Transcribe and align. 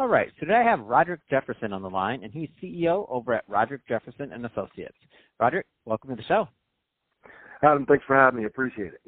All 0.00 0.08
right, 0.08 0.28
so 0.40 0.46
today 0.46 0.54
I 0.54 0.62
have 0.62 0.80
Roderick 0.80 1.20
Jefferson 1.28 1.74
on 1.74 1.82
the 1.82 1.90
line, 1.90 2.24
and 2.24 2.32
he's 2.32 2.48
CEO 2.62 3.04
over 3.10 3.34
at 3.34 3.44
Roderick 3.46 3.86
Jefferson 3.86 4.32
and 4.32 4.46
Associates. 4.46 4.96
Roderick, 5.38 5.66
welcome 5.84 6.08
to 6.08 6.16
the 6.16 6.22
show. 6.22 6.48
Adam, 7.62 7.84
thanks 7.84 8.06
for 8.06 8.16
having 8.16 8.40
me. 8.40 8.46
Appreciate 8.46 8.94
it. 8.94 9.02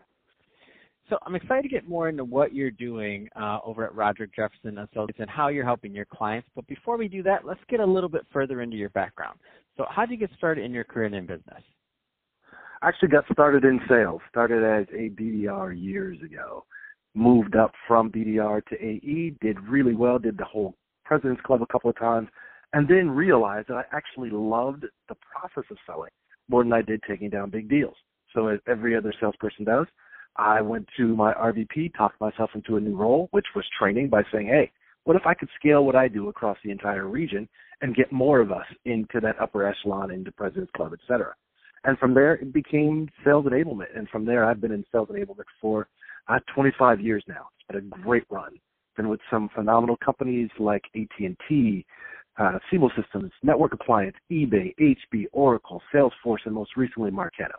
So 1.09 1.16
I'm 1.24 1.34
excited 1.34 1.62
to 1.62 1.69
get 1.70 1.88
more 1.88 2.10
into 2.10 2.24
what 2.24 2.55
you're 2.55 2.70
doing 2.70 3.27
uh, 3.41 3.60
over 3.64 3.86
at 3.86 3.95
Roderick 3.95 4.36
Jefferson 4.36 4.77
Associates 4.77 5.19
and 5.19 5.30
how 5.30 5.48
you're 5.48 5.64
helping 5.64 5.95
your 5.95 6.05
clients. 6.05 6.47
But 6.55 6.66
before 6.66 6.98
we 6.98 7.09
do 7.09 7.22
that, 7.22 7.47
let's 7.47 7.61
get 7.70 7.80
a 7.80 7.86
little 7.86 8.11
bit 8.11 8.27
further 8.30 8.61
into 8.61 8.77
your 8.77 8.91
background. 8.91 9.38
So 9.78 9.86
how 9.88 10.05
did 10.05 10.20
you 10.20 10.27
get 10.27 10.36
started 10.36 10.62
in 10.62 10.72
your 10.72 10.84
career 10.84 11.06
in 11.06 11.24
business? 11.24 11.62
I 12.83 12.88
actually 12.88 13.09
got 13.09 13.24
started 13.33 13.64
in 13.64 13.80
sales. 13.88 14.20
Started 14.28 14.62
as 14.62 14.86
a 14.95 15.08
BDR 15.08 15.72
years 15.74 16.19
ago. 16.22 16.67
Moved 17.14 17.56
up 17.56 17.72
from 17.89 18.12
BDR 18.12 18.62
to 18.67 18.74
AE. 18.74 19.36
Did 19.41 19.58
really 19.61 19.95
well. 19.95 20.19
Did 20.19 20.36
the 20.36 20.45
whole 20.45 20.74
President's 21.12 21.42
Club 21.42 21.60
a 21.60 21.66
couple 21.66 21.91
of 21.91 21.98
times, 21.98 22.27
and 22.72 22.88
then 22.88 23.10
realized 23.10 23.68
that 23.68 23.74
I 23.77 23.84
actually 23.94 24.30
loved 24.30 24.86
the 25.10 25.14
process 25.30 25.70
of 25.70 25.77
selling 25.86 26.08
more 26.48 26.64
than 26.64 26.72
I 26.72 26.80
did 26.80 27.02
taking 27.06 27.28
down 27.28 27.50
big 27.50 27.68
deals. 27.68 27.96
So 28.34 28.48
as 28.48 28.60
every 28.66 28.96
other 28.96 29.12
salesperson 29.20 29.66
does, 29.66 29.86
I 30.36 30.62
went 30.62 30.88
to 30.96 31.14
my 31.14 31.34
RVP, 31.34 31.92
talked 31.94 32.18
myself 32.18 32.48
into 32.55 32.77
a 32.77 32.80
new 32.80 32.96
role, 32.96 33.28
which 33.33 33.44
was 33.55 33.66
training 33.78 34.08
by 34.08 34.22
saying, 34.33 34.46
hey, 34.46 34.72
what 35.05 35.16
if 35.16 35.27
I 35.27 35.34
could 35.34 35.50
scale 35.60 35.84
what 35.84 35.96
I 35.96 36.08
do 36.08 36.30
across 36.30 36.56
the 36.64 36.70
entire 36.70 37.06
region 37.06 37.46
and 37.83 37.94
get 37.94 38.10
more 38.10 38.40
of 38.40 38.50
us 38.50 38.64
into 38.86 39.20
that 39.20 39.38
upper 39.38 39.66
echelon, 39.66 40.10
into 40.10 40.33
President's 40.33 40.72
Club, 40.74 40.92
et 40.94 41.00
cetera? 41.06 41.34
And 41.84 41.98
from 41.98 42.14
there, 42.14 42.36
it 42.36 42.55
became 42.55 43.10
sales 43.22 43.44
enablement. 43.44 43.94
And 43.94 44.08
from 44.08 44.24
there, 44.24 44.46
I've 44.46 44.62
been 44.62 44.72
in 44.72 44.83
sales 44.90 45.08
enablement 45.10 45.44
for 45.60 45.88
uh, 46.28 46.38
25 46.55 47.02
years 47.02 47.22
now. 47.28 47.48
It's 47.58 47.66
been 47.68 47.92
a 47.92 48.02
great 48.02 48.24
run. 48.30 48.55
Been 48.97 49.09
with 49.09 49.21
some 49.31 49.48
phenomenal 49.55 49.97
companies 50.05 50.51
like 50.59 50.83
AT&T, 50.95 51.87
uh, 52.39 52.59
Siebel 52.71 52.91
Systems, 53.01 53.31
Network 53.43 53.73
Appliance, 53.73 54.17
eBay, 54.31 54.75
HP, 54.81 55.25
Oracle, 55.33 55.83
Salesforce, 55.95 56.45
and 56.45 56.55
most 56.55 56.77
recently 56.77 57.11
Marketo. 57.11 57.57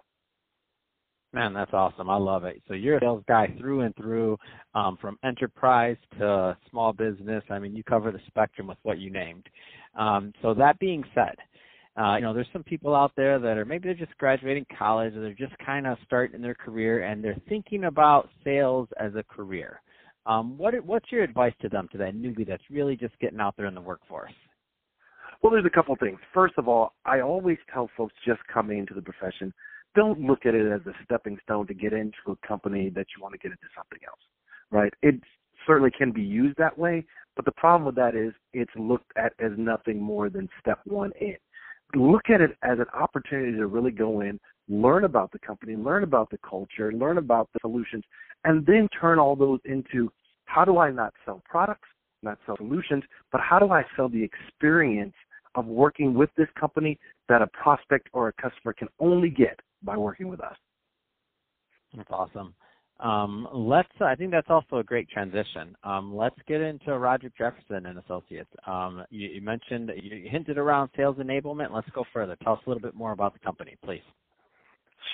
Man, 1.33 1.53
that's 1.53 1.73
awesome. 1.73 2.11
I 2.11 2.17
love 2.17 2.43
it. 2.43 2.61
So 2.67 2.75
you're 2.75 2.97
a 2.97 2.99
sales 2.99 3.23
guy 3.27 3.47
through 3.59 3.81
and 3.81 3.95
through, 3.95 4.37
um, 4.75 4.97
from 5.01 5.17
enterprise 5.23 5.97
to 6.19 6.55
small 6.69 6.93
business. 6.93 7.43
I 7.49 7.57
mean, 7.57 7.75
you 7.75 7.83
cover 7.83 8.11
the 8.11 8.19
spectrum 8.27 8.67
with 8.67 8.77
what 8.83 8.99
you 8.99 9.09
named. 9.09 9.47
Um, 9.97 10.31
so 10.43 10.53
that 10.53 10.77
being 10.77 11.03
said, 11.15 11.35
uh, 11.95 12.15
you 12.15 12.21
know, 12.21 12.33
there's 12.33 12.47
some 12.53 12.63
people 12.63 12.95
out 12.95 13.11
there 13.15 13.39
that 13.39 13.57
are 13.57 13.65
maybe 13.65 13.83
they're 13.87 13.93
just 13.93 14.17
graduating 14.17 14.65
college 14.77 15.15
or 15.15 15.21
they're 15.21 15.33
just 15.33 15.57
kind 15.63 15.87
of 15.87 15.97
starting 16.05 16.41
their 16.41 16.55
career 16.55 17.03
and 17.03 17.23
they're 17.23 17.37
thinking 17.49 17.85
about 17.85 18.29
sales 18.43 18.87
as 18.99 19.13
a 19.15 19.23
career. 19.23 19.81
Um, 20.25 20.57
what 20.57 20.73
what's 20.85 21.11
your 21.11 21.23
advice 21.23 21.53
to 21.61 21.69
them, 21.69 21.89
to 21.91 21.97
that 21.97 22.15
newbie 22.15 22.47
that's 22.47 22.63
really 22.69 22.95
just 22.95 23.17
getting 23.19 23.39
out 23.39 23.55
there 23.57 23.65
in 23.65 23.75
the 23.75 23.81
workforce? 23.81 24.31
Well, 25.41 25.51
there's 25.51 25.65
a 25.65 25.69
couple 25.69 25.95
things. 25.97 26.19
First 26.33 26.53
of 26.57 26.69
all, 26.69 26.93
I 27.05 27.19
always 27.19 27.57
tell 27.73 27.89
folks 27.97 28.13
just 28.25 28.39
coming 28.51 28.79
into 28.79 28.93
the 28.93 29.01
profession 29.01 29.53
don't 29.95 30.19
look 30.21 30.45
at 30.45 30.55
it 30.55 30.71
as 30.71 30.81
a 30.87 30.93
stepping 31.03 31.37
stone 31.43 31.67
to 31.67 31.73
get 31.73 31.93
into 31.93 32.17
a 32.29 32.47
company 32.47 32.89
that 32.89 33.05
you 33.15 33.21
want 33.21 33.33
to 33.33 33.37
get 33.37 33.51
into 33.51 33.67
something 33.75 33.99
else, 34.07 34.19
right? 34.71 34.93
It 35.01 35.15
certainly 35.67 35.91
can 35.91 36.11
be 36.11 36.21
used 36.21 36.57
that 36.57 36.77
way, 36.77 37.05
but 37.35 37.45
the 37.45 37.51
problem 37.51 37.85
with 37.85 37.95
that 37.95 38.15
is 38.15 38.33
it's 38.53 38.71
looked 38.75 39.11
at 39.17 39.33
as 39.39 39.51
nothing 39.57 40.01
more 40.01 40.29
than 40.29 40.49
step 40.59 40.79
one 40.85 41.11
in. 41.19 41.35
Look 41.95 42.29
at 42.29 42.41
it 42.41 42.51
as 42.63 42.79
an 42.79 42.87
opportunity 42.93 43.57
to 43.57 43.67
really 43.67 43.91
go 43.91 44.21
in, 44.21 44.39
learn 44.67 45.03
about 45.03 45.31
the 45.31 45.39
company, 45.39 45.75
learn 45.75 46.03
about 46.03 46.29
the 46.29 46.39
culture, 46.39 46.91
learn 46.91 47.17
about 47.17 47.49
the 47.53 47.59
solutions, 47.61 48.03
and 48.45 48.65
then 48.65 48.87
turn 48.99 49.19
all 49.19 49.35
those 49.35 49.59
into 49.65 50.11
how 50.45 50.65
do 50.65 50.77
I 50.77 50.91
not 50.91 51.13
sell 51.25 51.41
products, 51.45 51.87
not 52.21 52.39
sell 52.45 52.57
solutions, 52.57 53.03
but 53.31 53.41
how 53.41 53.59
do 53.59 53.71
I 53.71 53.83
sell 53.95 54.09
the 54.09 54.23
experience 54.23 55.13
of 55.55 55.65
working 55.65 56.13
with 56.13 56.29
this 56.35 56.47
company 56.59 56.99
that 57.29 57.41
a 57.41 57.47
prospect 57.47 58.09
or 58.13 58.27
a 58.27 58.33
customer 58.33 58.73
can 58.73 58.87
only 58.99 59.29
get 59.29 59.59
by 59.83 59.97
working 59.97 60.27
with 60.27 60.41
us. 60.41 60.55
That's 61.95 62.09
awesome. 62.11 62.55
Um, 63.03 63.49
let's. 63.53 63.89
I 63.99 64.15
think 64.15 64.31
that's 64.31 64.49
also 64.49 64.77
a 64.77 64.83
great 64.83 65.09
transition. 65.09 65.75
Um, 65.83 66.15
let's 66.15 66.37
get 66.47 66.61
into 66.61 66.97
Roderick 66.97 67.37
Jefferson 67.37 67.85
and 67.85 67.99
Associates. 67.99 68.49
Um, 68.65 69.03
you, 69.09 69.27
you, 69.27 69.41
mentioned 69.41 69.91
you 70.01 70.29
hinted 70.29 70.57
around 70.57 70.89
sales 70.95 71.17
enablement. 71.17 71.73
Let's 71.73 71.89
go 71.93 72.05
further. 72.13 72.37
Tell 72.41 72.53
us 72.53 72.59
a 72.65 72.69
little 72.69 72.81
bit 72.81 72.95
more 72.95 73.11
about 73.11 73.33
the 73.33 73.39
company, 73.39 73.75
please. 73.83 74.01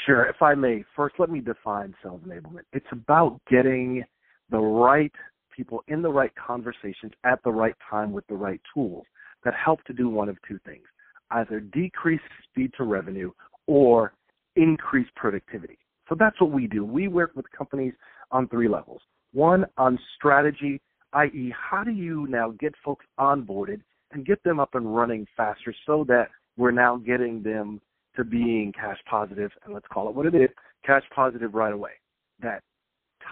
Sure. 0.05 0.28
If 0.28 0.39
I 0.39 0.53
may, 0.53 0.85
first 0.95 1.16
let 1.17 1.31
me 1.31 1.39
define 1.39 1.95
sales 2.03 2.22
enablement. 2.28 2.61
It's 2.73 2.85
about 2.91 3.41
getting 3.49 4.03
the 4.51 4.59
right 4.59 5.11
people 5.55 5.83
in 5.88 6.03
the 6.03 6.11
right 6.11 6.31
conversations 6.35 7.11
at 7.23 7.44
the 7.44 7.51
right 7.51 7.75
time 7.89 8.11
with 8.11 8.28
the 8.28 8.35
right 8.35 8.61
tools 8.72 9.05
that 9.44 9.55
help 9.55 9.83
to 9.85 9.94
do 9.94 10.09
one 10.09 10.29
of 10.29 10.38
two 10.47 10.59
things: 10.63 10.85
either 11.31 11.59
decrease 11.59 12.22
speed 12.51 12.72
to 12.78 12.83
revenue 12.83 13.31
or 13.66 14.13
increase 14.55 15.07
productivity. 15.16 15.78
So 16.09 16.16
that's 16.18 16.42
what 16.42 16.52
we 16.52 16.68
do. 16.68 16.84
We 16.84 17.08
work 17.08 17.31
with 17.36 17.46
companies 17.56 17.94
on 18.31 18.47
three 18.47 18.68
levels. 18.68 19.02
One, 19.31 19.66
on 19.78 20.00
strategy, 20.18 20.81
i.e., 21.14 21.53
how 21.56 21.84
do 21.84 21.92
you 21.92 22.25
now 22.28 22.52
get 22.59 22.74
folks 22.84 23.06
onboarded 23.20 23.81
and 24.12 24.25
get 24.25 24.44
them 24.44 24.59
up 24.59 24.74
and 24.74 24.94
running 24.96 25.28
faster 25.38 25.74
so 25.86 26.03
that 26.08 26.30
we're 26.58 26.72
now 26.72 26.97
getting 26.97 27.44
them 27.44 27.80
to 28.16 28.24
being 28.24 28.74
cash 28.74 28.97
positive, 29.09 29.52
and 29.64 29.74
let's 29.74 29.86
call 29.94 30.09
it 30.09 30.16
what 30.16 30.25
it 30.25 30.36
is, 30.36 30.50
cash 30.84 31.03
positive 31.16 31.53
right 31.53 31.74
away. 31.74 31.92
That 32.41 32.64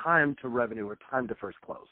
time 0.03 0.35
to 0.41 0.47
revenue 0.47 0.87
or 0.87 0.97
time 1.09 1.27
to 1.29 1.35
first 1.35 1.57
close. 1.65 1.87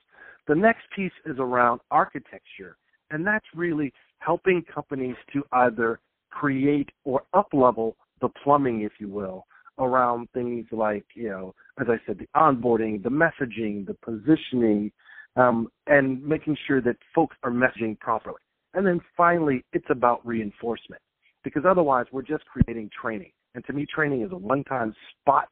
The 0.47 0.55
next 0.55 0.83
piece 0.95 1.11
is 1.25 1.37
around 1.39 1.81
architecture, 1.89 2.77
and 3.09 3.25
that's 3.25 3.45
really 3.55 3.91
helping 4.19 4.63
companies 4.63 5.15
to 5.33 5.43
either 5.51 5.99
create 6.29 6.89
or 7.03 7.23
up 7.33 7.47
level 7.53 7.95
the 8.21 8.29
plumbing, 8.43 8.81
if 8.81 8.93
you 8.99 9.09
will, 9.09 9.45
around 9.79 10.27
things 10.33 10.65
like, 10.71 11.05
you 11.13 11.29
know, 11.29 11.53
as 11.79 11.87
I 11.89 11.97
said, 12.05 12.17
the 12.19 12.27
onboarding, 12.35 13.03
the 13.03 13.09
messaging, 13.09 13.85
the 13.85 13.95
positioning, 14.03 14.91
um, 15.35 15.67
and 15.87 16.23
making 16.23 16.57
sure 16.67 16.81
that 16.81 16.95
folks 17.13 17.35
are 17.43 17.51
messaging 17.51 17.99
properly. 17.99 18.41
And 18.73 18.85
then 18.85 19.01
finally, 19.15 19.63
it's 19.73 19.89
about 19.89 20.25
reinforcement 20.25 21.01
because 21.43 21.63
otherwise 21.65 22.05
we're 22.11 22.21
just 22.21 22.43
creating 22.45 22.89
training. 22.99 23.31
And 23.53 23.65
to 23.65 23.73
me, 23.73 23.85
training 23.85 24.21
is 24.21 24.31
a 24.31 24.37
one-time 24.37 24.93
spot 25.21 25.49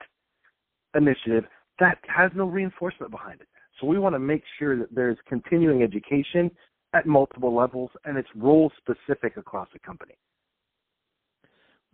initiative 0.95 1.45
that 1.79 1.97
has 2.07 2.31
no 2.35 2.45
reinforcement 2.45 3.11
behind 3.11 3.41
it. 3.41 3.47
So 3.79 3.87
we 3.87 3.97
want 3.97 4.13
to 4.15 4.19
make 4.19 4.43
sure 4.59 4.77
that 4.77 4.93
there's 4.93 5.17
continuing 5.27 5.81
education 5.81 6.51
at 6.93 7.05
multiple 7.05 7.55
levels 7.55 7.89
and 8.05 8.17
it's 8.17 8.29
role 8.35 8.71
specific 8.77 9.37
across 9.37 9.67
the 9.73 9.79
company. 9.79 10.13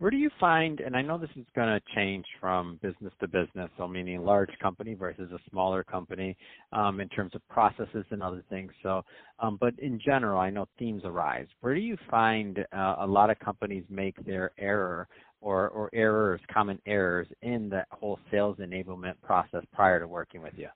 Where 0.00 0.10
do 0.10 0.16
you 0.16 0.30
find, 0.40 0.80
and 0.80 0.96
I 0.96 1.02
know 1.02 1.18
this 1.18 1.28
is 1.36 1.44
going 1.54 1.68
to 1.68 1.78
change 1.94 2.24
from 2.40 2.80
business 2.82 3.12
to 3.20 3.28
business, 3.28 3.68
so 3.76 3.86
meaning 3.86 4.24
large 4.24 4.48
company 4.58 4.94
versus 4.94 5.30
a 5.30 5.50
smaller 5.50 5.84
company 5.84 6.38
um, 6.72 7.00
in 7.00 7.08
terms 7.10 7.34
of 7.34 7.46
processes 7.48 8.06
and 8.08 8.22
other 8.22 8.42
things. 8.48 8.72
So, 8.82 9.02
um, 9.40 9.58
but 9.60 9.78
in 9.78 10.00
general, 10.02 10.40
I 10.40 10.48
know 10.48 10.66
themes 10.78 11.02
arise. 11.04 11.48
Where 11.60 11.74
do 11.74 11.82
you 11.82 11.98
find 12.10 12.60
uh, 12.74 12.96
a 13.00 13.06
lot 13.06 13.28
of 13.28 13.38
companies 13.40 13.84
make 13.90 14.16
their 14.24 14.52
error 14.58 15.06
or, 15.42 15.68
or 15.68 15.90
errors, 15.92 16.40
common 16.50 16.80
errors 16.86 17.28
in 17.42 17.68
the 17.68 17.84
whole 17.90 18.18
sales 18.30 18.56
enablement 18.56 19.20
process 19.22 19.64
prior 19.70 20.00
to 20.00 20.08
working 20.08 20.40
with 20.40 20.54
you? 20.56 20.68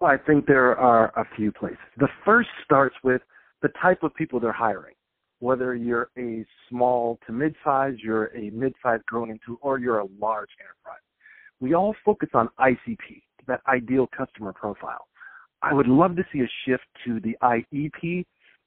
Well, 0.00 0.10
I 0.10 0.16
think 0.16 0.46
there 0.46 0.78
are 0.78 1.12
a 1.20 1.26
few 1.36 1.52
places. 1.52 1.76
The 1.98 2.08
first 2.24 2.48
starts 2.64 2.96
with 3.04 3.20
the 3.60 3.68
type 3.82 4.02
of 4.02 4.14
people 4.14 4.40
they're 4.40 4.50
hiring 4.50 4.94
whether 5.42 5.74
you're 5.74 6.08
a 6.16 6.46
small 6.68 7.18
to 7.26 7.32
mid-size, 7.32 7.94
you're 7.98 8.26
a 8.26 8.50
mid-size 8.50 9.00
growing 9.06 9.32
into, 9.32 9.58
or 9.60 9.76
you're 9.76 9.98
a 9.98 10.06
large 10.20 10.50
enterprise. 10.60 11.02
We 11.58 11.74
all 11.74 11.96
focus 12.04 12.28
on 12.32 12.48
ICP, 12.60 13.22
that 13.48 13.60
ideal 13.66 14.08
customer 14.16 14.52
profile. 14.52 15.08
I 15.60 15.74
would 15.74 15.88
love 15.88 16.14
to 16.14 16.22
see 16.32 16.42
a 16.42 16.50
shift 16.64 16.84
to 17.04 17.18
the 17.18 17.36
IEP 17.42 18.24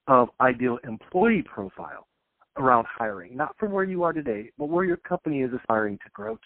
of 0.08 0.28
ideal 0.42 0.78
employee 0.84 1.46
profile 1.46 2.08
around 2.58 2.86
hiring, 2.90 3.38
not 3.38 3.56
from 3.58 3.72
where 3.72 3.86
you 3.86 4.04
are 4.04 4.12
today, 4.12 4.52
but 4.58 4.68
where 4.68 4.84
your 4.84 4.98
company 4.98 5.44
is 5.44 5.52
aspiring 5.54 5.98
to 6.04 6.12
grow 6.14 6.36
to. 6.36 6.42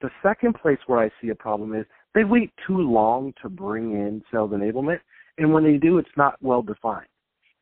The 0.00 0.10
second 0.20 0.56
place 0.56 0.78
where 0.88 0.98
I 0.98 1.10
see 1.22 1.28
a 1.28 1.34
problem 1.36 1.76
is 1.76 1.86
they 2.12 2.24
wait 2.24 2.50
too 2.66 2.78
long 2.78 3.32
to 3.42 3.48
bring 3.48 3.92
in 3.92 4.20
sales 4.32 4.50
enablement, 4.50 4.98
and 5.38 5.52
when 5.52 5.62
they 5.62 5.76
do, 5.76 5.98
it's 5.98 6.08
not 6.16 6.34
well 6.42 6.62
defined. 6.62 7.06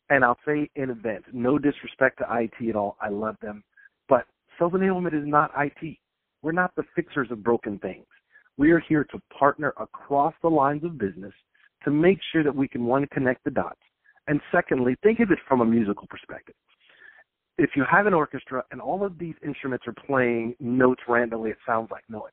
And 0.09 0.25
I'll 0.25 0.39
say 0.47 0.71
in 0.77 0.91
advance, 0.91 1.25
no 1.33 1.59
disrespect 1.59 2.19
to 2.19 2.27
IT 2.31 2.69
at 2.69 2.77
all. 2.77 2.97
I 3.01 3.09
love 3.09 3.37
them. 3.43 3.65
But 4.09 4.27
sales 4.59 4.73
enablement 4.73 5.21
is 5.21 5.27
not 5.27 5.51
IT. 5.57 5.99
We're 6.43 6.53
not 6.53 6.75
the 6.77 6.85
fixers 6.95 7.31
of 7.31 7.43
broken 7.43 7.79
things. 7.79 8.07
We 8.57 8.71
are 8.71 8.81
here 8.89 9.05
to 9.05 9.21
partner 9.37 9.75
across 9.79 10.35
the 10.43 10.49
lines 10.49 10.85
of 10.85 10.99
business 10.99 11.33
to 11.85 11.91
make 11.91 12.19
sure 12.33 12.45
that 12.45 12.55
we 12.55 12.69
can 12.69 12.85
one 12.85 13.07
connect 13.13 13.45
the 13.45 13.51
dots. 13.51 13.81
And 14.29 14.41
secondly, 14.53 14.97
think 15.03 15.21
of 15.21 15.31
it 15.31 15.39
from 15.49 15.61
a 15.61 15.65
musical 15.65 16.07
perspective. 16.09 16.55
If 17.59 17.71
you 17.75 17.85
have 17.91 18.07
an 18.07 18.15
orchestra 18.15 18.63
and 18.71 18.81
all 18.81 19.05
of 19.05 19.19
these 19.19 19.35
instruments 19.45 19.87
are 19.87 19.95
playing 20.07 20.55
notes 20.61 21.03
randomly, 21.09 21.51
it 21.51 21.59
sounds 21.67 21.91
like 21.91 22.05
noise. 22.09 22.31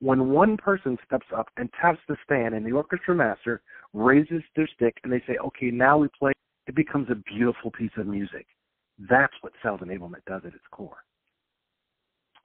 When 0.00 0.30
one 0.30 0.56
person 0.56 0.98
steps 1.06 1.26
up 1.34 1.48
and 1.56 1.70
taps 1.80 2.00
the 2.08 2.16
stand 2.24 2.54
and 2.54 2.66
the 2.66 2.72
orchestra 2.72 3.14
master 3.14 3.62
raises 3.92 4.42
their 4.56 4.68
stick 4.74 4.98
and 5.04 5.12
they 5.12 5.22
say, 5.26 5.36
okay, 5.46 5.70
now 5.70 5.98
we 5.98 6.08
play 6.18 6.32
it 6.66 6.74
becomes 6.74 7.08
a 7.10 7.14
beautiful 7.14 7.70
piece 7.70 7.90
of 7.96 8.06
music. 8.06 8.46
That's 9.10 9.34
what 9.40 9.52
sales 9.62 9.80
enablement 9.80 10.24
does 10.26 10.42
at 10.44 10.54
its 10.54 10.64
core. 10.70 10.98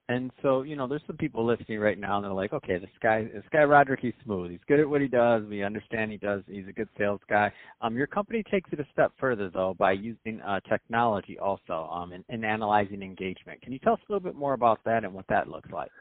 And 0.10 0.32
so, 0.42 0.62
you 0.62 0.78
know, 0.78 0.88
there's 0.88 1.02
some 1.06 1.18
people 1.18 1.46
listening 1.46 1.80
right 1.80 2.00
now 2.00 2.16
and 2.16 2.24
they're 2.24 2.32
like, 2.32 2.54
okay, 2.54 2.78
this 2.78 2.90
guy, 3.04 3.26
this 3.26 3.44
guy 3.52 3.64
Roderick, 3.64 4.00
he's 4.02 4.14
smooth. 4.24 4.52
He's 4.52 4.62
good 4.66 4.80
at 4.80 4.88
what 4.88 5.02
he 5.02 5.10
does. 5.10 5.44
We 5.50 5.64
understand 5.64 6.12
he 6.12 6.18
does. 6.18 6.44
He's 6.48 6.68
a 6.70 6.72
good 6.72 6.88
sales 6.98 7.20
guy. 7.30 7.52
Um, 7.82 7.98
your 7.98 8.08
company 8.08 8.42
takes 8.50 8.72
it 8.72 8.80
a 8.80 8.86
step 8.94 9.12
further 9.20 9.50
though 9.50 9.76
by 9.78 9.92
using 9.92 10.40
uh, 10.42 10.62
technology 10.62 11.38
also 11.40 11.90
um, 11.92 12.14
in, 12.14 12.24
in 12.30 12.46
analyzing 12.46 13.02
engagement. 13.02 13.62
Can 13.62 13.74
you 13.74 13.80
tell 13.80 13.94
us 13.94 14.00
a 14.08 14.12
little 14.14 14.24
bit 14.24 14.36
more 14.36 14.54
about 14.54 14.80
that 14.86 15.04
and 15.04 15.14
what 15.14 15.28
that 15.28 15.50
looks 15.50 15.70
like? 15.72 15.92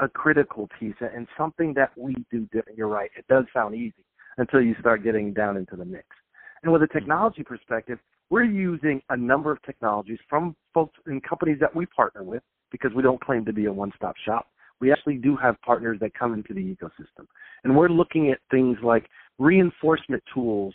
A 0.00 0.08
critical 0.08 0.68
piece 0.80 0.94
and 1.00 1.28
something 1.38 1.72
that 1.74 1.92
we 1.96 2.16
do 2.32 2.48
different. 2.52 2.76
You're 2.76 2.88
right. 2.88 3.10
It 3.16 3.26
does 3.28 3.44
sound 3.54 3.76
easy 3.76 4.04
until 4.38 4.60
you 4.60 4.74
start 4.80 5.04
getting 5.04 5.32
down 5.32 5.56
into 5.56 5.76
the 5.76 5.84
mix. 5.84 6.06
And 6.62 6.72
with 6.72 6.82
a 6.82 6.88
technology 6.88 7.42
perspective, 7.42 7.98
we're 8.30 8.44
using 8.44 9.02
a 9.10 9.16
number 9.16 9.52
of 9.52 9.60
technologies 9.62 10.18
from 10.28 10.56
folks 10.72 10.98
and 11.06 11.22
companies 11.22 11.58
that 11.60 11.74
we 11.74 11.86
partner 11.86 12.22
with 12.22 12.42
because 12.70 12.92
we 12.94 13.02
don't 13.02 13.20
claim 13.20 13.44
to 13.44 13.52
be 13.52 13.66
a 13.66 13.72
one-stop 13.72 14.14
shop. 14.24 14.48
We 14.80 14.90
actually 14.90 15.16
do 15.16 15.36
have 15.36 15.60
partners 15.62 15.98
that 16.00 16.14
come 16.14 16.32
into 16.32 16.54
the 16.54 16.60
ecosystem. 16.60 17.26
And 17.62 17.76
we're 17.76 17.88
looking 17.88 18.30
at 18.30 18.38
things 18.50 18.78
like 18.82 19.06
reinforcement 19.38 20.22
tools 20.32 20.74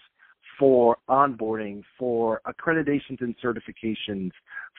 for 0.59 0.98
onboarding, 1.09 1.83
for 1.98 2.42
accreditations 2.48 3.21
and 3.21 3.36
certifications, 3.44 4.31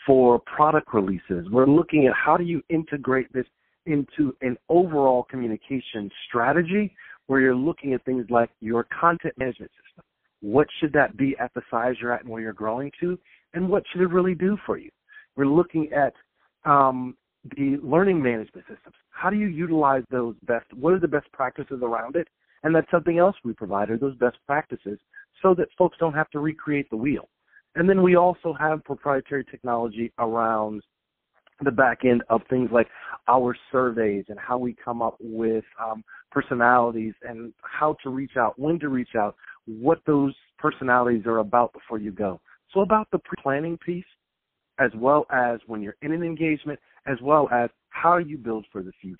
for 0.07 0.41
product 0.41 0.95
releases. 0.95 1.51
We're 1.51 1.67
looking 1.67 2.07
at 2.07 2.15
how 2.15 2.37
do 2.37 2.45
you 2.45 2.63
integrate 2.69 3.33
this 3.33 3.47
into 3.87 4.35
an 4.43 4.57
overall 4.69 5.25
communication 5.25 6.11
strategy 6.29 6.95
where 7.29 7.41
you're 7.41 7.55
looking 7.55 7.93
at 7.93 8.05
things 8.05 8.27
like 8.31 8.51
your 8.61 8.87
content 9.01 9.35
management 9.39 9.71
system. 9.73 10.05
What 10.41 10.67
should 10.81 10.93
that 10.95 11.17
be 11.17 11.37
at 11.39 11.53
the 11.55 11.63
size 11.71 11.95
you're 12.01 12.13
at 12.13 12.23
and 12.23 12.31
where 12.31 12.43
you're 12.43 12.53
growing 12.53 12.91
to? 13.01 13.19
And 13.55 13.69
what 13.69 13.85
should 13.91 14.01
it 14.01 14.11
really 14.11 14.35
do 14.35 14.57
for 14.67 14.79
you? 14.79 14.91
We're 15.37 15.47
looking 15.47 15.91
at 15.93 16.15
um, 16.69 17.17
the 17.57 17.79
learning 17.83 18.23
management 18.23 18.67
systems. 18.67 18.95
How 19.11 19.31
do 19.31 19.37
you 19.37 19.47
utilize 19.47 20.03
those 20.11 20.35
best? 20.43 20.67
What 20.75 20.95
are 20.95 20.99
the 20.99 21.09
best 21.09 21.31
practices 21.33 21.81
around 21.83 22.17
it? 22.17 22.29
And 22.63 22.75
that's 22.75 22.91
something 22.91 23.19
else 23.19 23.37
we 23.45 23.53
provide 23.53 23.91
are 23.91 23.99
those 23.99 24.17
best 24.17 24.39
practices 24.47 24.99
so 25.43 25.55
that 25.55 25.69
folks 25.77 25.97
don't 26.01 26.15
have 26.15 26.31
to 26.31 26.41
recreate 26.41 26.91
the 26.91 26.97
wheel. 26.97 27.29
And 27.75 27.89
then 27.89 28.03
we 28.03 28.17
also 28.17 28.55
have 28.59 28.83
proprietary 28.85 29.45
technology 29.45 30.13
around 30.19 30.83
the 31.61 31.71
back 31.71 32.05
end 32.05 32.23
of 32.29 32.41
things 32.49 32.71
like 32.73 32.89
our 33.27 33.57
surveys 33.73 34.25
and 34.29 34.39
how 34.39 34.59
we 34.59 34.77
come 34.85 35.03
up 35.03 35.17
with 35.21 35.65
um, 35.83 36.05
personalities 36.31 37.15
and 37.23 37.53
how 37.63 37.97
to 38.03 38.11
reach 38.11 38.37
out, 38.37 38.59
when 38.59 38.79
to 38.79 38.89
reach 38.89 39.15
out, 39.17 39.35
what 39.67 40.01
those 40.07 40.35
personalities 40.59 41.27
are 41.27 41.39
about 41.39 41.73
before 41.73 41.99
you 41.99 42.13
go. 42.13 42.41
So 42.73 42.81
about 42.81 43.09
the 43.11 43.19
pre-planning 43.19 43.79
piece, 43.79 44.05
as 44.79 44.91
well 44.95 45.27
as 45.33 45.59
when 45.67 45.83
you're 45.83 45.97
in 46.03 46.13
an 46.13 46.23
engagement, 46.23 46.79
as 47.07 47.17
well 47.23 47.49
as 47.51 47.71
how 47.91 48.19
you 48.19 48.39
build 48.39 48.67
for 48.71 48.83
the 48.83 48.93
future. 49.01 49.17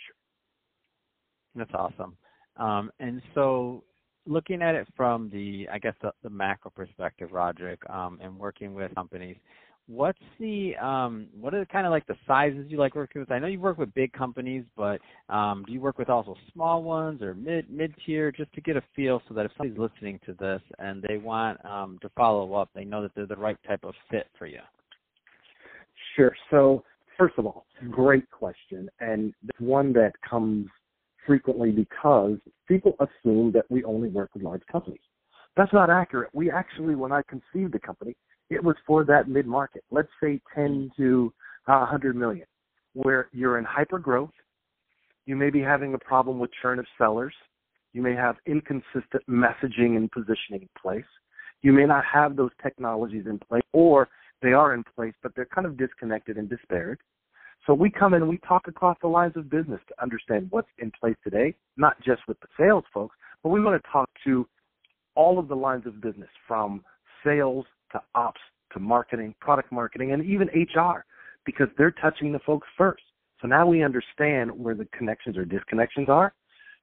That's 1.55 1.73
awesome. 1.75 2.17
Um, 2.57 2.91
and 3.01 3.21
so 3.35 3.83
looking 4.27 4.63
at 4.63 4.75
it 4.75 4.87
from 4.97 5.31
the, 5.31 5.67
I 5.73 5.79
guess, 5.79 5.95
the, 6.03 6.13
the 6.23 6.31
macro 6.31 6.71
perspective, 6.71 7.31
Roderick, 7.33 7.81
um, 7.91 8.19
and 8.23 8.39
working 8.39 8.75
with 8.75 8.95
companies, 8.95 9.37
what's 9.89 10.19
the 10.39 10.77
um 10.77 11.27
what 11.41 11.55
are 11.55 11.65
kind 11.67 11.87
of 11.87 11.91
like 11.91 12.07
the 12.07 12.17
sizes 12.27 12.67
you 12.69 12.79
like 12.79 12.95
working 12.95 13.21
with? 13.21 13.33
I 13.33 13.39
know 13.39 13.47
you 13.47 13.59
work 13.59 13.79
with 13.79 13.93
big 13.95 14.13
companies, 14.13 14.65
but 14.77 15.01
um 15.29 15.65
do 15.67 15.73
you 15.73 15.81
work 15.81 15.99
with 15.99 16.11
also 16.11 16.37
small 16.53 16.83
ones 16.83 17.23
or 17.23 17.35
mid 17.35 17.71
mid 17.71 17.95
tier 18.05 18.31
just 18.31 18.53
to 18.53 18.61
get 18.61 18.77
a 18.77 18.83
feel 18.95 19.23
so 19.27 19.35
that 19.35 19.47
if 19.47 19.53
somebody's 19.57 19.79
listening 19.79 20.21
to 20.27 20.35
this 20.35 20.61
and 20.79 21.03
they 21.09 21.17
want 21.17 21.65
um 21.65 21.99
to 22.03 22.11
follow 22.11 22.55
up, 22.55 22.69
they 22.75 22.85
know 22.85 23.03
that 23.03 23.13
they're 23.15 23.27
the 23.27 23.37
right 23.37 23.59
type 23.67 23.83
of 23.83 23.95
fit 24.11 24.29
for 24.39 24.47
you? 24.47 24.61
Sure. 26.15 26.35
So 26.51 26.85
first 27.17 27.35
of 27.39 27.47
all, 27.47 27.65
great 27.91 28.31
question 28.31 28.91
and 29.01 29.33
one 29.59 29.93
that 29.95 30.13
comes 30.29 30.67
frequently 31.27 31.71
because 31.71 32.39
people 32.67 32.95
assume 33.01 33.53
that 33.53 33.65
we 33.71 33.85
only 33.85 34.09
work 34.09 34.31
with 34.35 34.43
large 34.43 34.63
companies. 34.71 35.01
That's 35.57 35.73
not 35.73 35.91
accurate. 35.91 36.31
We 36.33 36.51
actually, 36.51 36.95
when 36.95 37.11
I 37.11 37.23
conceived 37.29 37.73
the 37.73 37.81
company, 37.81 38.15
it 38.51 38.63
was 38.63 38.77
for 38.87 39.05
that 39.05 39.29
mid 39.29 39.47
market. 39.47 39.85
Let's 39.91 40.09
say 40.23 40.41
10 40.55 40.93
to 40.97 41.33
uh, 41.67 41.79
100 41.79 42.17
million, 42.17 42.47
where 42.95 43.29
you're 43.33 43.59
in 43.59 43.65
hyper 43.65 43.99
growth. 43.99 44.31
You 45.27 45.37
may 45.37 45.51
be 45.51 45.61
having 45.61 45.95
a 45.95 45.99
problem 45.99 46.39
with 46.39 46.51
churn 46.63 46.79
of 46.79 46.87
sellers. 46.97 47.35
You 47.93 48.03
may 48.03 48.15
have 48.15 48.37
inconsistent 48.47 49.27
messaging 49.29 49.97
and 49.97 50.11
positioning 50.11 50.63
in 50.63 50.69
place. 50.81 51.05
You 51.63 51.73
may 51.73 51.85
not 51.85 52.05
have 52.11 52.37
those 52.37 52.51
technologies 52.63 53.25
in 53.27 53.39
place, 53.39 53.65
or 53.73 54.09
they 54.43 54.53
are 54.53 54.75
in 54.75 54.85
place, 54.97 55.15
but 55.23 55.33
they're 55.35 55.47
kind 55.47 55.67
of 55.67 55.77
disconnected 55.77 56.37
and 56.37 56.49
disparate. 56.49 57.01
So 57.67 57.75
we 57.75 57.91
come 57.91 58.15
in 58.15 58.23
and 58.23 58.31
we 58.31 58.39
talk 58.39 58.69
across 58.69 58.97
the 59.03 59.09
lines 59.09 59.37
of 59.37 59.51
business 59.51 59.81
to 59.89 60.03
understand 60.03 60.47
what's 60.51 60.69
in 60.79 60.91
place 60.99 61.17
today, 61.23 61.55
not 61.77 62.01
just 62.03 62.23
with 62.29 62.39
the 62.41 62.47
sales 62.59 62.85
folks, 62.95 63.17
but 63.43 63.51
we 63.51 63.61
want 63.61 63.83
to 63.83 63.91
talk 63.91 64.09
to 64.25 64.47
all 65.15 65.39
of 65.39 65.49
the 65.49 65.57
lines 65.57 65.85
of 65.87 66.01
business 66.01 66.31
from 66.47 66.83
sales 67.25 67.67
to 67.93 68.01
ops 68.15 68.41
to 68.73 68.81
marketing, 68.81 69.35
product 69.41 69.73
marketing, 69.73 70.13
and 70.13 70.25
even 70.25 70.49
HR 70.49 71.05
because 71.45 71.69
they're 71.79 71.91
touching 71.91 72.33
the 72.33 72.39
folks 72.41 72.67
first. 72.77 73.03
So 73.41 73.49
now 73.49 73.67
we 73.67 73.83
understand 73.83 74.51
where 74.51 74.75
the 74.75 74.87
connections 74.97 75.37
or 75.37 75.45
disconnections 75.45 76.09
are. 76.09 76.35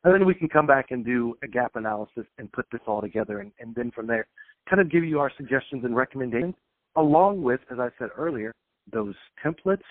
And 0.03 0.13
then 0.13 0.25
we 0.25 0.33
can 0.33 0.47
come 0.47 0.67
back 0.67 0.91
and 0.91 1.03
do 1.03 1.35
a 1.43 1.47
gap 1.47 1.75
analysis 1.75 2.25
and 2.37 2.51
put 2.51 2.65
this 2.71 2.81
all 2.87 3.01
together. 3.01 3.39
And, 3.39 3.51
and 3.59 3.73
then 3.75 3.91
from 3.91 4.07
there, 4.07 4.27
kind 4.69 4.81
of 4.81 4.91
give 4.91 5.03
you 5.03 5.19
our 5.19 5.31
suggestions 5.35 5.83
and 5.83 5.95
recommendations, 5.95 6.55
along 6.95 7.41
with, 7.41 7.59
as 7.71 7.79
I 7.79 7.89
said 7.97 8.09
earlier, 8.15 8.53
those 8.91 9.15
templates, 9.43 9.83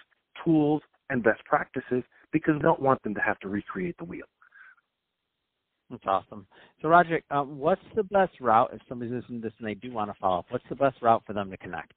tools, 0.44 0.82
and 1.10 1.22
best 1.22 1.44
practices 1.44 2.02
because 2.32 2.54
we 2.54 2.62
don't 2.62 2.80
want 2.80 3.02
them 3.02 3.14
to 3.14 3.20
have 3.20 3.38
to 3.40 3.48
recreate 3.48 3.96
the 3.98 4.04
wheel. 4.04 4.26
That's 5.94 6.06
awesome. 6.06 6.46
So, 6.82 6.88
Roger, 6.88 7.20
um, 7.30 7.58
what's 7.58 7.82
the 7.94 8.02
best 8.02 8.40
route 8.40 8.70
if 8.72 8.80
somebody's 8.88 9.14
listening 9.14 9.40
to 9.40 9.48
this 9.48 9.54
and 9.58 9.68
they 9.68 9.74
do 9.74 9.92
want 9.92 10.10
to 10.10 10.16
follow 10.20 10.40
up? 10.40 10.46
What's 10.48 10.64
the 10.68 10.74
best 10.74 11.00
route 11.00 11.22
for 11.26 11.32
them 11.32 11.50
to 11.50 11.56
connect? 11.56 11.92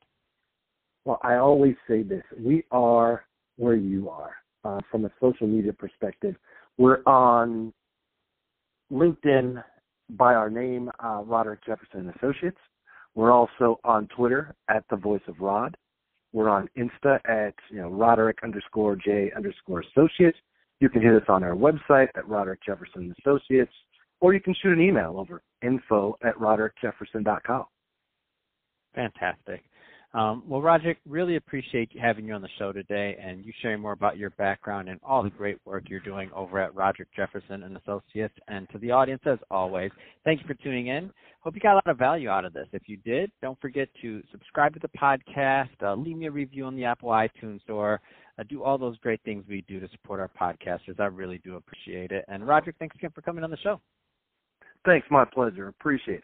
Well, 1.05 1.19
I 1.23 1.37
always 1.37 1.75
say 1.87 2.03
this: 2.03 2.23
we 2.37 2.63
are 2.71 3.25
where 3.57 3.75
you 3.75 4.09
are 4.09 4.35
uh, 4.63 4.81
from 4.91 5.05
a 5.05 5.11
social 5.19 5.47
media 5.47 5.73
perspective. 5.73 6.35
We're 6.77 7.01
on 7.07 7.73
LinkedIn 8.91 9.63
by 10.11 10.35
our 10.35 10.49
name, 10.49 10.91
uh, 11.03 11.23
Roderick 11.25 11.65
Jefferson 11.65 12.13
Associates. 12.17 12.59
We're 13.15 13.31
also 13.31 13.79
on 13.83 14.07
Twitter 14.15 14.53
at 14.69 14.83
the 14.91 14.95
Voice 14.95 15.21
of 15.27 15.39
Rod. 15.39 15.75
We're 16.33 16.49
on 16.49 16.69
Insta 16.77 17.19
at 17.27 17.55
you 17.71 17.81
know 17.81 17.89
Roderick 17.89 18.39
underscore 18.43 18.95
J 18.95 19.31
underscore 19.35 19.81
Associates. 19.81 20.37
You 20.79 20.89
can 20.89 21.01
hit 21.01 21.15
us 21.15 21.27
on 21.27 21.43
our 21.43 21.55
website 21.55 22.09
at 22.15 22.27
Roderick 22.27 22.59
Jefferson 22.63 23.15
Associates 23.19 23.71
or 24.19 24.33
you 24.33 24.41
can 24.41 24.55
shoot 24.61 24.73
an 24.73 24.81
email 24.81 25.15
over 25.17 25.41
info 25.61 26.17
at 26.23 26.35
roderickjefferson.com. 26.35 27.65
Fantastic. 28.95 29.63
Um, 30.13 30.41
well, 30.47 30.61
Roger, 30.61 30.95
really 31.05 31.35
appreciate 31.35 31.91
having 32.01 32.25
you 32.25 32.33
on 32.33 32.41
the 32.41 32.49
show 32.57 32.71
today 32.71 33.17
and 33.21 33.43
you 33.43 33.51
sharing 33.61 33.81
more 33.81 33.91
about 33.91 34.17
your 34.17 34.29
background 34.31 34.87
and 34.87 34.99
all 35.03 35.21
the 35.21 35.29
great 35.29 35.57
work 35.65 35.83
you're 35.89 35.99
doing 35.99 36.31
over 36.33 36.59
at 36.59 36.73
Roderick 36.73 37.09
Jefferson 37.15 37.63
and 37.63 37.77
Associates. 37.77 38.33
And 38.47 38.69
to 38.69 38.77
the 38.79 38.89
audience, 38.89 39.21
as 39.25 39.37
always, 39.51 39.91
thank 40.23 40.41
you 40.41 40.47
for 40.47 40.53
tuning 40.55 40.87
in. 40.87 41.11
Hope 41.41 41.55
you 41.55 41.61
got 41.61 41.73
a 41.73 41.75
lot 41.75 41.87
of 41.87 41.97
value 41.97 42.29
out 42.29 42.45
of 42.45 42.53
this. 42.53 42.67
If 42.71 42.83
you 42.87 42.97
did, 42.97 43.31
don't 43.41 43.59
forget 43.59 43.89
to 44.01 44.23
subscribe 44.31 44.73
to 44.73 44.79
the 44.79 44.89
podcast, 44.97 45.69
uh, 45.83 45.93
leave 45.93 46.17
me 46.17 46.27
a 46.27 46.31
review 46.31 46.65
on 46.65 46.75
the 46.75 46.85
Apple 46.85 47.09
iTunes 47.09 47.61
Store, 47.61 48.01
uh, 48.39 48.43
do 48.49 48.63
all 48.63 48.77
those 48.77 48.97
great 48.99 49.21
things 49.23 49.43
we 49.47 49.63
do 49.67 49.79
to 49.79 49.89
support 49.89 50.19
our 50.19 50.31
podcasters. 50.39 50.99
I 50.99 51.05
really 51.05 51.39
do 51.43 51.57
appreciate 51.57 52.11
it. 52.11 52.23
And 52.27 52.47
Roger, 52.47 52.73
thanks 52.79 52.95
again 52.95 53.11
for 53.13 53.21
coming 53.21 53.43
on 53.43 53.51
the 53.51 53.57
show. 53.57 53.81
Thanks, 54.87 55.05
my 55.11 55.25
pleasure. 55.25 55.67
Appreciate 55.67 56.23